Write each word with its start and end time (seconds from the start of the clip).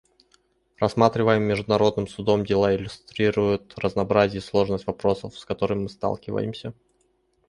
Рассматриваемые 0.79 1.47
Международным 1.47 2.07
Судом 2.07 2.43
дела 2.43 2.75
иллюстрируют 2.75 3.77
разнообразие 3.77 4.39
и 4.39 4.43
сложность 4.43 4.87
вопросов, 4.87 5.37
с 5.37 5.45
которыми 5.45 5.83
мы 5.83 5.89
сталкиваемся. 5.89 6.73